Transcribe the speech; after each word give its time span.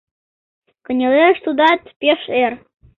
Кынелеш 0.85 1.37
тудат 1.45 1.81
пеш 1.99 2.21
эр. 2.43 2.53